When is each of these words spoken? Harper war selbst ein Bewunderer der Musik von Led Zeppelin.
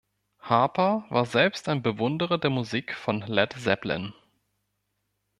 Harper 0.39 1.05
war 1.09 1.27
selbst 1.27 1.69
ein 1.69 1.83
Bewunderer 1.83 2.39
der 2.39 2.49
Musik 2.49 2.95
von 2.95 3.19
Led 3.21 3.53
Zeppelin. 3.53 4.13